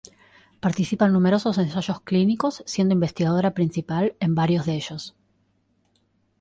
Participa 0.65 1.05
en 1.05 1.13
numerosos 1.17 1.59
ensayos 1.59 2.01
clínicos 2.01 2.63
siendo 2.73 2.93
investigadora 2.95 3.53
principal 3.53 4.15
en 4.19 4.33
varios 4.33 4.65
de 4.65 4.73
ellos. 4.73 5.13